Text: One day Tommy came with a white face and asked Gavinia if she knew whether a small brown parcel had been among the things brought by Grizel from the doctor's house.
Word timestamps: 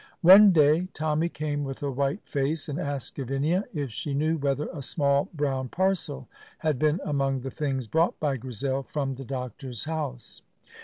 One 0.23 0.51
day 0.51 0.87
Tommy 0.95 1.29
came 1.29 1.63
with 1.63 1.83
a 1.83 1.91
white 1.91 2.27
face 2.27 2.67
and 2.67 2.79
asked 2.79 3.13
Gavinia 3.13 3.65
if 3.71 3.91
she 3.91 4.15
knew 4.15 4.35
whether 4.39 4.67
a 4.73 4.81
small 4.81 5.29
brown 5.31 5.69
parcel 5.69 6.27
had 6.57 6.79
been 6.79 6.99
among 7.05 7.41
the 7.41 7.51
things 7.51 7.85
brought 7.85 8.19
by 8.19 8.37
Grizel 8.37 8.81
from 8.81 9.13
the 9.13 9.25
doctor's 9.25 9.83
house. 9.85 10.41